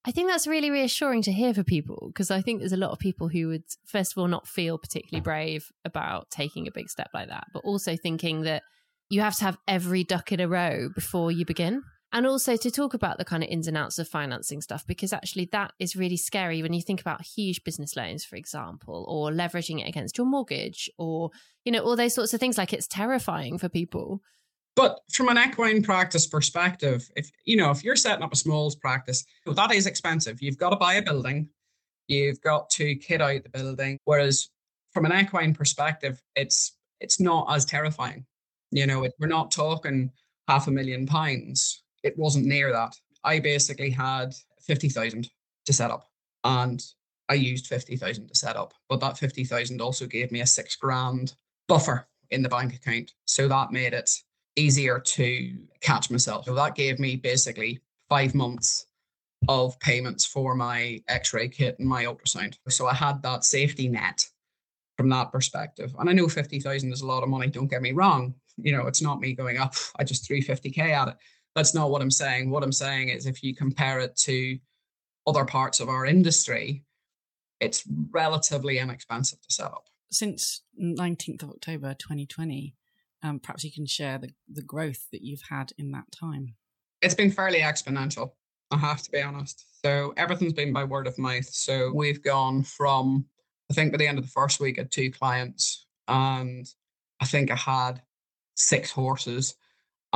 [0.04, 2.90] I think that's really reassuring to hear for people because I think there's a lot
[2.90, 6.90] of people who would, first of all, not feel particularly brave about taking a big
[6.90, 8.64] step like that, but also thinking that
[9.10, 11.84] you have to have every duck in a row before you begin
[12.18, 15.14] and also to talk about the kind of ins and outs of financing stuff because
[15.14, 19.30] actually that is really scary when you think about huge business loans for example or
[19.30, 21.30] leveraging it against your mortgage or
[21.64, 22.58] you know all those sorts of things.
[22.58, 24.24] Like it's terrifying for people.
[24.76, 28.76] But from an equine practice perspective if you know if you're setting up a smalls
[28.76, 30.42] practice that is expensive.
[30.42, 31.50] You've got to buy a building.
[32.08, 34.00] You've got to kit out the building.
[34.06, 34.50] Whereas
[34.92, 38.26] from an equine perspective it's it's not as terrifying.
[38.72, 40.10] You know it, we're not talking
[40.48, 42.96] half a million pounds it wasn't near that.
[43.24, 45.30] I basically had 50,000
[45.66, 46.08] to set up
[46.44, 46.82] and
[47.30, 51.34] I used 50,000 to set up, but that 50,000 also gave me a six grand
[51.68, 53.14] buffer in the bank account.
[53.26, 54.10] So that made it
[54.56, 56.46] easier to catch myself.
[56.46, 58.86] So that gave me basically five months
[59.48, 62.56] of payments for my x-ray kit and my ultrasound.
[62.70, 64.26] So I had that safety net
[64.96, 65.96] from that perspective.
[66.00, 68.34] And I know 50,000 is a lot of money, don't get me wrong.
[68.58, 71.16] You know, it's not me going up, I just threw 50K at it.
[71.58, 72.52] That's not what I'm saying.
[72.52, 74.60] What I'm saying is if you compare it to
[75.26, 76.84] other parts of our industry,
[77.60, 79.86] it's relatively inexpensive to set up.
[80.12, 82.76] Since 19th of October 2020,
[83.24, 86.54] um, perhaps you can share the, the growth that you've had in that time.
[87.02, 88.34] It's been fairly exponential,
[88.70, 89.66] I have to be honest.
[89.84, 91.46] So everything's been by word of mouth.
[91.46, 93.26] So we've gone from,
[93.72, 96.68] I think by the end of the first week, I had two clients, and
[97.20, 98.04] I think I had
[98.54, 99.56] six horses.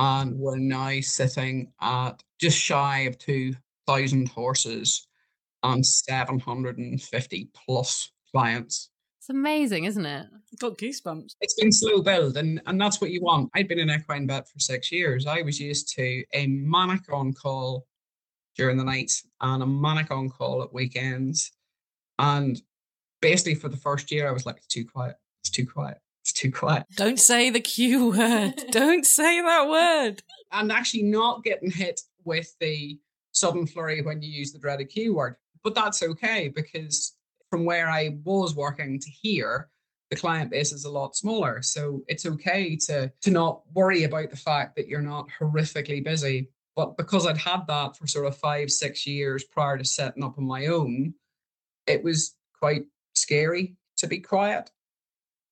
[0.02, 5.08] And we're now sitting at just shy of 2,000 horses
[5.62, 8.90] and 750 plus clients.
[9.20, 10.26] It's amazing, isn't it?
[10.58, 11.36] Got goosebumps.
[11.42, 13.52] It's been slow build, and, and that's what you want.
[13.54, 15.28] I'd been an equine vet for six years.
[15.28, 17.86] I was used to a manic on call
[18.58, 21.52] during the night and a manic on call at weekends.
[22.18, 22.60] And
[23.22, 25.18] basically, for the first year, I was like, it's too quiet.
[25.44, 26.00] It's too quiet.
[26.22, 26.86] It's too quiet.
[26.96, 28.54] Don't say the Q word.
[28.72, 30.22] Don't say that word.
[30.52, 33.00] And actually, not getting hit with the
[33.32, 35.36] sudden flurry when you use the dreaded Q word.
[35.64, 37.16] But that's okay because
[37.50, 39.70] from where I was working to here,
[40.10, 41.62] the client base is a lot smaller.
[41.62, 46.50] So it's okay to to not worry about the fact that you're not horrifically busy.
[46.76, 50.38] But because I'd had that for sort of five, six years prior to setting up
[50.38, 51.14] on my own,
[51.88, 54.70] it was quite scary to be quiet.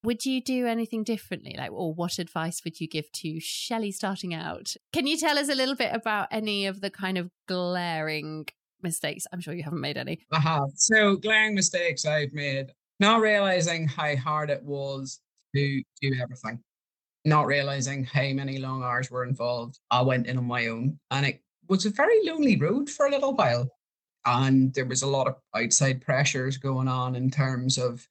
[0.04, 1.56] Would you do anything differently?
[1.58, 4.76] Like, or what advice would you give to Shelley starting out?
[4.94, 8.46] Can you tell us a little bit about any of the kind of glaring
[8.82, 9.28] mistakes?
[9.34, 10.20] I'm sure you haven't made any.
[10.32, 10.70] I have.
[10.76, 15.20] So, glaring mistakes I've made, not realizing how hard it was
[15.54, 16.60] to do everything,
[17.26, 19.80] not realizing how many long hours were involved.
[19.92, 23.12] I went in on my own, and it was a very lonely road for a
[23.12, 23.70] little while.
[24.26, 28.08] And there was a lot of outside pressures going on in terms of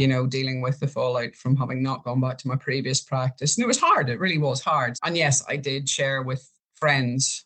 [0.00, 3.58] you know, dealing with the fallout from having not gone back to my previous practice.
[3.58, 4.08] And it was hard.
[4.08, 4.96] It really was hard.
[5.04, 7.44] And yes, I did share with friends,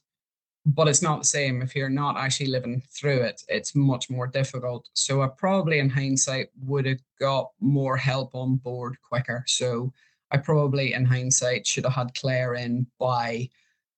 [0.65, 3.43] but it's not the same if you're not actually living through it.
[3.49, 4.89] It's much more difficult.
[4.95, 9.43] So I probably, in hindsight, would have got more help on board quicker.
[9.49, 9.93] So
[10.31, 13.49] I probably, in hindsight, should have had Claire in by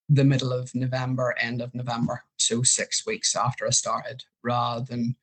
[0.09, 2.25] the middle of November, end of November.
[2.39, 5.15] So six weeks after I started, rather than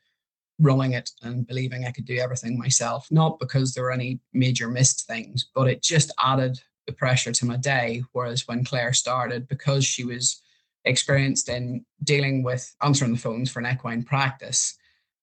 [0.59, 4.67] running it and believing I could do everything myself, not because there were any major
[4.67, 8.03] missed things, but it just added the pressure to my day.
[8.11, 10.41] Whereas when Claire started, because she was
[10.85, 14.77] experienced in dealing with answering the phones for an equine practice,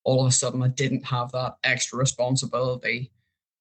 [0.04, 3.12] all of a sudden I didn't have that extra responsibility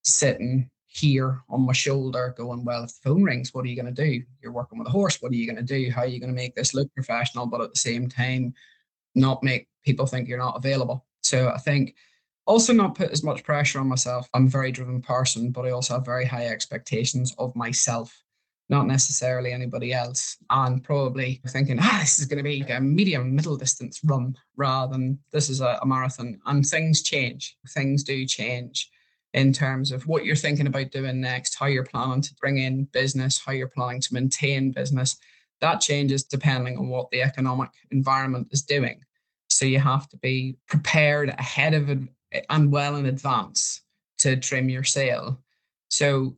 [0.03, 3.93] sitting here on my shoulder going, well, if the phone rings, what are you going
[3.93, 4.23] to do?
[4.41, 5.21] You're working with a horse.
[5.21, 5.91] What are you going to do?
[5.91, 8.53] How are you going to make this look professional, but at the same time,
[9.13, 11.05] not make people think you're not available?
[11.29, 11.95] So I think
[12.47, 14.27] also not put as much pressure on myself.
[14.33, 18.11] I'm a very driven person, but I also have very high expectations of myself,
[18.69, 20.37] not necessarily anybody else.
[20.49, 24.93] And probably thinking, ah, this is going to be a medium middle distance run rather
[24.93, 26.39] than this is a, a marathon.
[26.47, 27.55] And things change.
[27.69, 28.89] Things do change
[29.35, 32.85] in terms of what you're thinking about doing next, how you're planning to bring in
[32.85, 35.15] business, how you're planning to maintain business.
[35.61, 39.01] That changes depending on what the economic environment is doing.
[39.59, 41.89] So you have to be prepared ahead of
[42.49, 43.81] and well in advance
[44.19, 45.37] to trim your sail.
[45.89, 46.37] So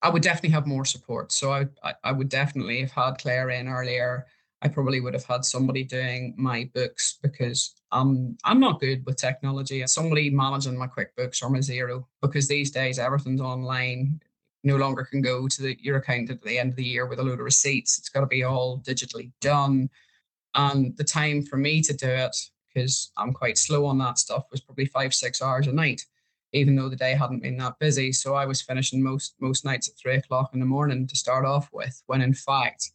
[0.00, 1.32] I would definitely have more support.
[1.32, 1.66] So I,
[2.02, 4.24] I would definitely have had Claire in earlier.
[4.62, 9.18] I probably would have had somebody doing my books because I'm I'm not good with
[9.18, 9.86] technology.
[9.86, 14.18] Somebody managing my QuickBooks or my Xero because these days everything's online.
[14.64, 17.18] No longer can go to the, your accountant at the end of the year with
[17.18, 17.98] a load of receipts.
[17.98, 19.90] It's got to be all digitally done.
[20.54, 22.36] And the time for me to do it,
[22.72, 26.02] because I'm quite slow on that stuff, was probably five, six hours a night,
[26.52, 28.12] even though the day hadn't been that busy.
[28.12, 31.44] So I was finishing most most nights at three o'clock in the morning to start
[31.44, 32.90] off with, when in fact,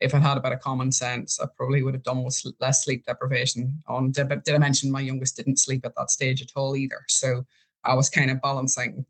[0.00, 2.84] if I had a bit of common sense, I probably would have done with less
[2.84, 3.82] sleep deprivation.
[3.86, 7.04] On did, I mention my youngest didn't sleep at that stage at all either?
[7.08, 7.46] So
[7.84, 9.06] I was kind of balancing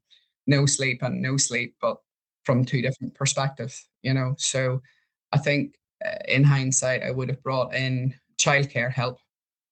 [0.47, 1.97] no sleep and no sleep, but
[2.45, 4.35] from two different perspectives, you know.
[4.39, 4.83] So
[5.33, 9.19] I think Uh, in hindsight, I would have brought in childcare help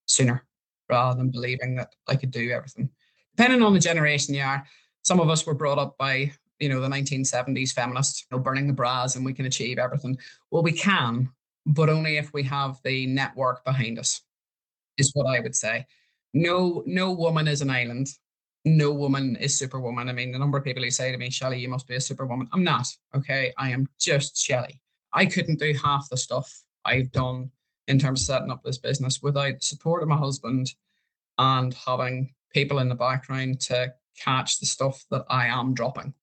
[0.07, 0.45] sooner
[0.89, 2.91] rather than believing that I could do everything.
[3.37, 4.65] Depending on the generation you are,
[5.03, 8.67] some of us were brought up by, you know, the 1970s feminists, you know, burning
[8.67, 10.19] the bras and we can achieve everything.
[10.51, 11.31] Well, we can,
[11.65, 14.21] but only if we have the network behind us,
[14.99, 15.87] is what I would say.
[16.35, 18.09] No, no woman is an island.
[18.65, 20.09] No woman is superwoman.
[20.09, 22.01] I mean, the number of people who say to me, Shelley, you must be a
[22.01, 22.49] superwoman.
[22.53, 22.87] I'm not.
[23.17, 23.53] Okay.
[23.57, 24.81] I am just Shelley.
[25.13, 27.51] I couldn't do half the stuff I've done
[27.89, 30.73] in terms of setting up this business without the support of my husband
[31.39, 36.15] and having people in the background to catch the stuff that I am dropping.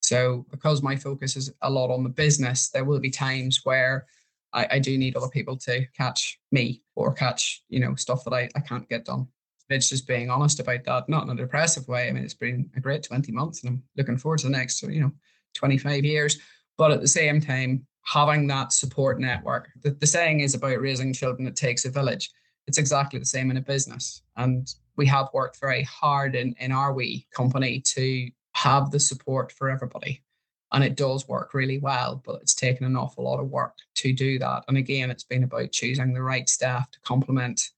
[0.00, 4.06] So, because my focus is a lot on the business, there will be times where
[4.52, 8.32] I, I do need other people to catch me or catch, you know, stuff that
[8.32, 9.26] I, I can't get done.
[9.68, 12.08] It's just being honest about that, not in a depressive way.
[12.08, 14.82] I mean, it's been a great 20 months and I'm looking forward to the next,
[14.82, 15.12] you know,
[15.54, 16.38] 25 years.
[16.78, 19.68] But at the same time, having that support network.
[19.82, 22.30] The, the saying is about raising children, it takes a village.
[22.66, 24.22] It's exactly the same in a business.
[24.36, 29.52] And we have worked very hard in, in our wee company to have the support
[29.52, 30.22] for everybody.
[30.72, 34.12] And it does work really well, but it's taken an awful lot of work to
[34.12, 34.64] do that.
[34.68, 37.70] And again, it's been about choosing the right staff to complement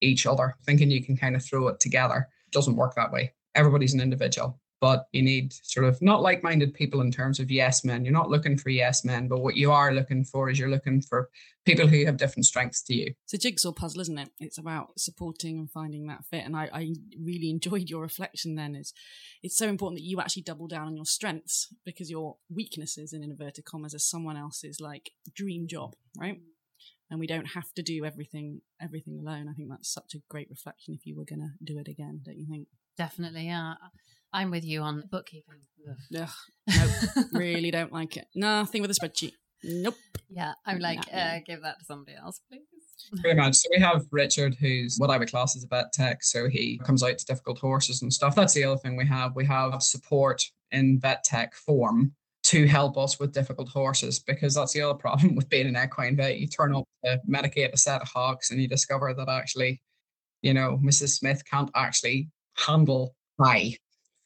[0.00, 2.28] each other, thinking you can kind of throw it together.
[2.46, 3.32] It doesn't work that way.
[3.54, 7.84] Everybody's an individual but you need sort of not like-minded people in terms of yes
[7.84, 8.04] men.
[8.04, 11.00] You're not looking for yes men, but what you are looking for is you're looking
[11.00, 11.30] for
[11.64, 13.14] people who have different strengths to you.
[13.24, 14.28] It's a jigsaw puzzle, isn't it?
[14.40, 16.44] It's about supporting and finding that fit.
[16.44, 18.92] And I, I really enjoyed your reflection then is
[19.42, 23.22] it's so important that you actually double down on your strengths because your weaknesses in
[23.22, 26.42] inverted commas are someone else's like dream job, right?
[27.10, 29.46] and we don't have to do everything everything alone.
[29.48, 32.20] I think that's such a great reflection if you were going to do it again,
[32.24, 32.68] don't you think?
[32.96, 33.74] Definitely, yeah.
[34.34, 35.60] I'm with you on bookkeeping.
[35.88, 36.28] Ugh.
[36.68, 36.90] Nope,
[37.32, 38.26] really don't like it.
[38.34, 39.32] Nothing with a spreadsheet.
[39.62, 39.94] Nope.
[40.28, 42.62] Yeah, I'm like, uh, give that to somebody else, please.
[43.20, 43.54] Pretty much.
[43.54, 46.24] So we have Richard, who's what I would class as a vet tech.
[46.24, 48.34] So he comes out to difficult horses and stuff.
[48.34, 49.36] That's the other thing we have.
[49.36, 52.12] We have support in vet tech form
[52.44, 56.16] to help us with difficult horses because that's the other problem with being an equine
[56.16, 56.38] vet.
[56.38, 59.80] You turn up to medicate a set of hocks and you discover that actually,
[60.42, 61.10] you know, Mrs.
[61.10, 63.76] Smith can't actually handle high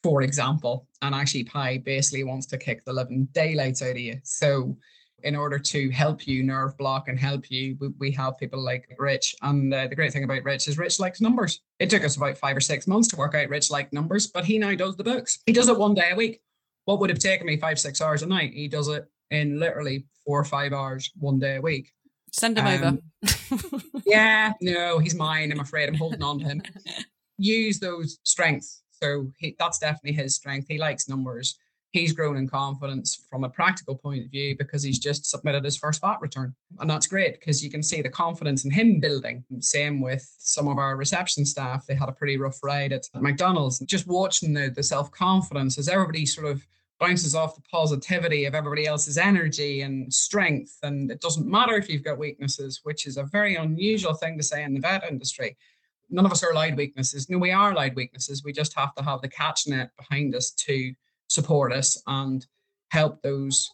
[0.03, 4.19] for example, and actually Pi basically wants to kick the living daylights out of you.
[4.23, 4.77] So
[5.23, 8.95] in order to help you nerve block and help you, we, we have people like
[8.97, 9.35] Rich.
[9.41, 11.61] And uh, the great thing about Rich is Rich likes numbers.
[11.79, 14.45] It took us about five or six months to work out Rich like numbers, but
[14.45, 15.39] he now does the books.
[15.45, 16.41] He does it one day a week.
[16.85, 20.05] What would have taken me five, six hours a night, he does it in literally
[20.25, 21.91] four or five hours one day a week.
[22.31, 23.81] Send him um, over.
[24.05, 25.51] yeah, no, he's mine.
[25.51, 26.61] I'm afraid I'm holding on to him.
[27.37, 30.67] Use those strengths so he, that's definitely his strength.
[30.67, 31.57] He likes numbers.
[31.91, 35.77] He's grown in confidence from a practical point of view because he's just submitted his
[35.77, 36.53] first VAT return.
[36.79, 39.43] And that's great because you can see the confidence in him building.
[39.59, 41.87] Same with some of our reception staff.
[41.87, 43.79] They had a pretty rough ride at McDonald's.
[43.79, 46.63] Just watching the, the self confidence as everybody sort of
[46.99, 50.77] bounces off the positivity of everybody else's energy and strength.
[50.83, 54.43] And it doesn't matter if you've got weaknesses, which is a very unusual thing to
[54.43, 55.57] say in the vet industry
[56.09, 57.29] none of us are allowed weaknesses.
[57.29, 58.43] No, we are allowed weaknesses.
[58.43, 60.93] We just have to have the catch net behind us to
[61.27, 62.45] support us and
[62.89, 63.71] help those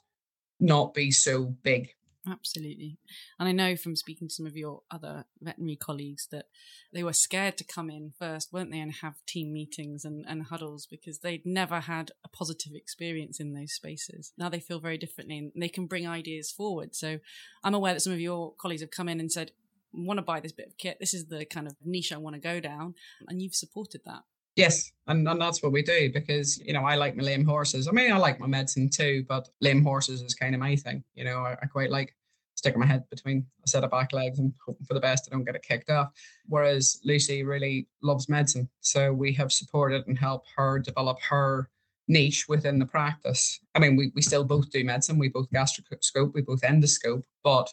[0.59, 1.89] not be so big.
[2.27, 2.97] Absolutely.
[3.39, 6.45] And I know from speaking to some of your other veterinary colleagues that
[6.91, 10.43] they were scared to come in first, weren't they, and have team meetings and, and
[10.43, 14.33] huddles because they'd never had a positive experience in those spaces.
[14.38, 16.95] Now they feel very differently and they can bring ideas forward.
[16.95, 17.19] So
[17.63, 19.51] I'm aware that some of your colleagues have come in and said,
[19.95, 20.97] want to buy this bit of kit.
[20.99, 22.95] This is the kind of niche I want to go down.
[23.27, 24.23] And you've supported that.
[24.55, 27.89] Yes, and, and that's what we do because, you know, I like my lame horses.
[27.89, 31.03] I mean, I like my medicine too, but lame horses is kind of my thing.
[31.13, 32.15] You know, I, I quite like
[32.55, 35.27] sticking my head between a set of back legs and hoping for the best.
[35.27, 36.11] I don't get it kicked off.
[36.45, 38.69] Whereas Lucy really loves medicine.
[38.79, 41.69] So we have supported and helped her develop her
[42.07, 43.59] niche within the practice.
[43.75, 45.19] I mean, we, we still both do medicine.
[45.19, 47.69] We both gastroscope, we both endoscope, but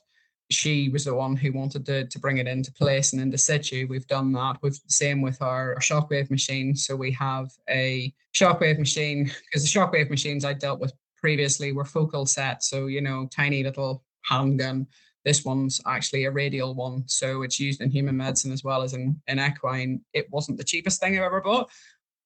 [0.50, 3.86] she was the one who wanted to, to bring it into place and into situ.
[3.88, 4.58] We've done that.
[4.62, 6.74] We've the same with our shockwave machine.
[6.74, 11.84] So we have a shockwave machine because the shockwave machines I dealt with previously were
[11.84, 12.62] focal set.
[12.62, 14.86] So, you know, tiny little handgun.
[15.24, 17.04] This one's actually a radial one.
[17.06, 20.00] So it's used in human medicine as well as in, in equine.
[20.12, 21.70] It wasn't the cheapest thing I've ever bought.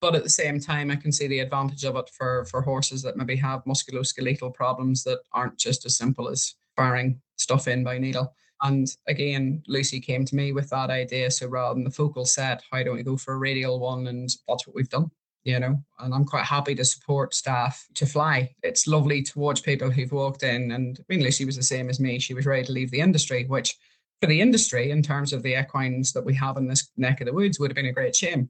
[0.01, 3.03] But at the same time, I can see the advantage of it for, for horses
[3.03, 7.99] that maybe have musculoskeletal problems that aren't just as simple as firing stuff in by
[7.99, 8.33] needle.
[8.62, 11.31] And again, Lucy came to me with that idea.
[11.31, 14.07] So rather than the focal set, why don't we go for a radial one?
[14.07, 15.11] And that's what we've done,
[15.45, 15.79] you know.
[15.99, 18.55] And I'm quite happy to support staff to fly.
[18.62, 20.72] It's lovely to watch people who've walked in.
[20.72, 22.18] And I mean, Lucy was the same as me.
[22.18, 23.77] She was ready to leave the industry, which
[24.22, 27.27] for the industry, in terms of the equines that we have in this neck of
[27.27, 28.49] the woods, would have been a great shame.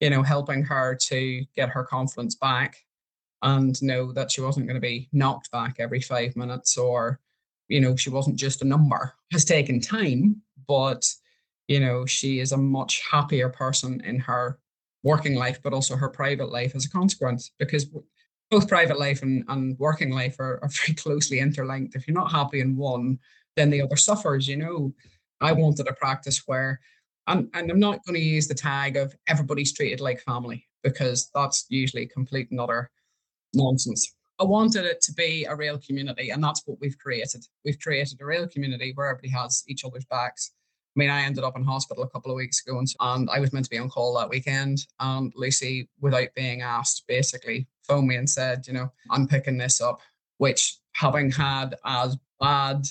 [0.00, 2.78] You know, helping her to get her confidence back
[3.42, 7.20] and know that she wasn't going to be knocked back every five minutes or
[7.68, 11.04] you know, she wasn't just a number, has taken time, but,
[11.68, 14.58] you know, she is a much happier person in her
[15.02, 17.86] working life, but also her private life as a consequence, because
[18.50, 21.94] both private life and, and working life are, are very closely interlinked.
[21.94, 23.18] If you're not happy in one,
[23.56, 24.92] then the other suffers, you know.
[25.40, 26.80] I wanted a practice where,
[27.26, 31.30] and, and I'm not going to use the tag of everybody's treated like family because
[31.34, 32.90] that's usually complete and utter
[33.54, 34.14] nonsense.
[34.40, 37.46] I wanted it to be a real community, and that's what we've created.
[37.64, 40.50] We've created a real community where everybody has each other's backs.
[40.96, 43.38] I mean, I ended up in hospital a couple of weeks ago, and, and I
[43.38, 44.86] was meant to be on call that weekend.
[44.98, 49.80] And Lucy, without being asked, basically phoned me and said, "You know, I'm picking this
[49.80, 50.00] up,"
[50.38, 52.86] which having had as bad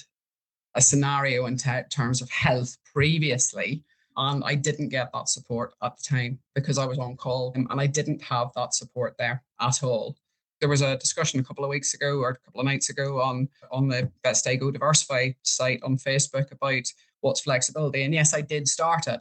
[0.75, 3.83] a scenario in t- terms of health previously,
[4.15, 7.67] and I didn't get that support at the time because I was on call, um,
[7.69, 10.15] and I didn't have that support there at all
[10.63, 13.19] there was a discussion a couple of weeks ago or a couple of nights ago
[13.19, 16.83] on on the Vet Stay Go Diversify site on Facebook about
[17.19, 18.03] what's flexibility.
[18.03, 19.19] And yes, I did start it,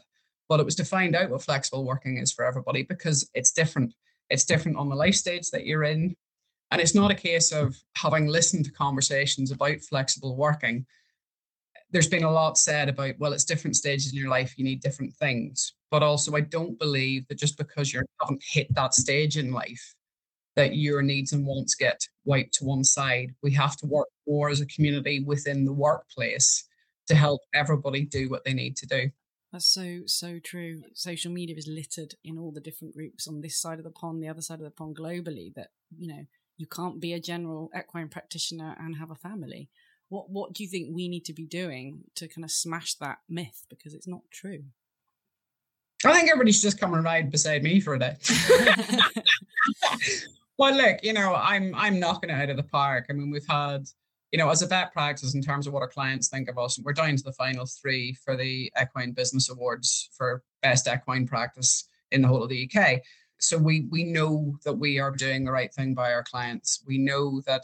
[0.48, 3.92] but it was to find out what flexible working is for everybody because it's different.
[4.30, 6.14] It's different on the life stage that you're in.
[6.70, 10.86] And it's not a case of having listened to conversations about flexible working.
[11.90, 14.80] There's been a lot said about, well, it's different stages in your life, you need
[14.80, 15.72] different things.
[15.90, 19.96] But also, I don't believe that just because you haven't hit that stage in life,
[20.56, 23.34] that your needs and wants get wiped to one side.
[23.42, 26.64] We have to work more as a community within the workplace
[27.08, 29.10] to help everybody do what they need to do.
[29.52, 30.82] That's so, so true.
[30.94, 34.22] Social media is littered in all the different groups on this side of the pond,
[34.22, 36.24] the other side of the pond globally that, you know,
[36.56, 39.68] you can't be a general equine practitioner and have a family.
[40.08, 43.18] What what do you think we need to be doing to kind of smash that
[43.28, 43.66] myth?
[43.68, 44.64] Because it's not true.
[46.04, 48.16] I think everybody should just come and ride beside me for a day.
[50.58, 53.06] Well, look, you know, I'm I'm knocking it out of the park.
[53.08, 53.84] I mean, we've had,
[54.30, 56.78] you know, as a vet practice in terms of what our clients think of us,
[56.78, 61.88] we're down to the final three for the Equine Business Awards for best equine practice
[62.10, 63.00] in the whole of the UK.
[63.38, 66.84] So we we know that we are doing the right thing by our clients.
[66.86, 67.62] We know that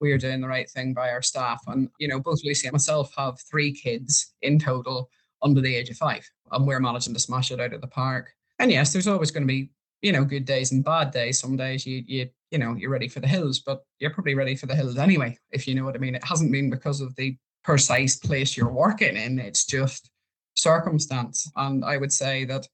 [0.00, 1.62] we are doing the right thing by our staff.
[1.66, 5.10] And you know, both Lucy and myself have three kids in total
[5.42, 8.32] under the age of five, and we're managing to smash it out of the park.
[8.58, 9.70] And yes, there's always going to be
[10.06, 11.40] you know, good days and bad days.
[11.40, 14.54] Some days you you you know you're ready for the hills, but you're probably ready
[14.54, 16.14] for the hills anyway, if you know what I mean.
[16.14, 19.40] It hasn't been because of the precise place you're working in.
[19.40, 20.10] It's just
[20.54, 21.50] circumstance.
[21.56, 22.68] And I would say that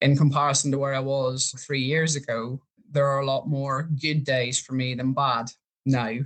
[0.00, 4.22] in comparison to where I was three years ago, there are a lot more good
[4.24, 5.50] days for me than bad
[5.84, 6.18] now.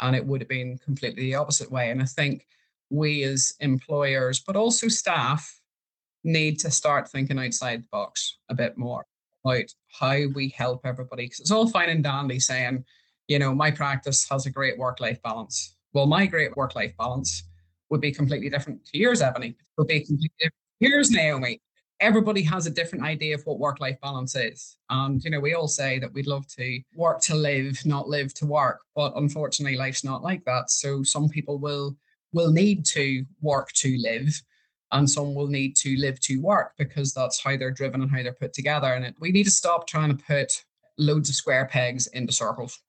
[0.00, 1.90] And it would have been completely the opposite way.
[1.90, 2.46] And I think
[2.90, 5.58] we as employers, but also staff,
[6.22, 9.06] need to start thinking outside the box a bit more
[9.46, 9.64] about
[9.98, 11.26] how we help everybody.
[11.26, 12.84] Because it's all fine and dandy saying,
[13.28, 15.76] you know, my practice has a great work life balance.
[15.92, 17.44] Well, my great work life balance
[17.90, 19.56] would be completely different to yours, Ebony.
[19.78, 20.54] Would be completely different.
[20.80, 21.60] Here's Naomi.
[22.00, 24.76] Everybody has a different idea of what work life balance is.
[24.90, 28.34] And, you know, we all say that we'd love to work to live, not live
[28.34, 28.80] to work.
[28.94, 30.70] But unfortunately, life's not like that.
[30.70, 31.96] So some people will
[32.32, 34.42] will need to work to live
[34.92, 38.22] and some will need to live to work because that's how they're driven and how
[38.22, 38.92] they're put together.
[38.92, 40.64] And it, we need to stop trying to put
[40.98, 42.80] loads of square pegs into circles.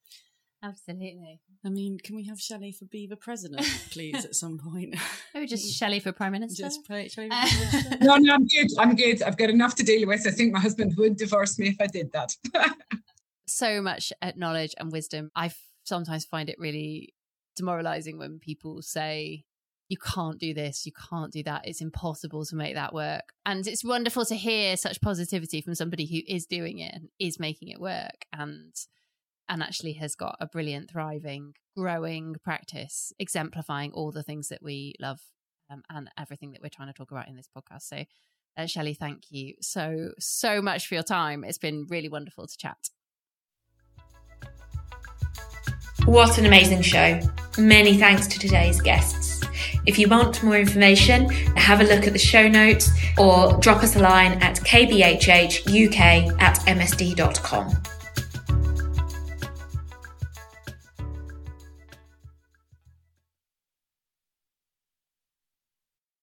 [0.63, 1.39] Absolutely.
[1.65, 4.95] I mean, can we have Shelley for BEVA president, please, at some point?
[5.33, 6.63] Maybe just Shelley for prime minister.
[6.63, 7.29] Just play, Shelley
[8.01, 8.67] no, no, I'm good.
[8.77, 9.21] I'm good.
[9.21, 10.25] I've got enough to deal with.
[10.27, 12.35] I think my husband would divorce me if I did that.
[13.47, 15.31] so much knowledge and wisdom.
[15.35, 15.51] I
[15.83, 17.13] sometimes find it really
[17.55, 19.43] demoralizing when people say
[19.89, 21.67] you can't do this, you can't do that.
[21.67, 23.33] It's impossible to make that work.
[23.45, 27.39] And it's wonderful to hear such positivity from somebody who is doing it and is
[27.39, 28.73] making it work and
[29.49, 34.93] and actually has got a brilliant, thriving, growing practice, exemplifying all the things that we
[34.99, 35.21] love
[35.71, 37.83] um, and everything that we're trying to talk about in this podcast.
[37.83, 38.03] So,
[38.57, 41.43] uh, Shelley, thank you so, so much for your time.
[41.43, 42.89] It's been really wonderful to chat.
[46.05, 47.19] What an amazing show.
[47.57, 49.36] Many thanks to today's guests.
[49.85, 53.95] If you want more information, have a look at the show notes or drop us
[53.95, 55.99] a line at kbhhuk
[56.39, 57.96] at msd.com.